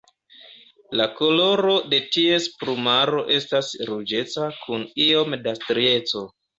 [1.01, 6.31] La koloro de ties plumaro estas ruĝeca kun iome da strieco.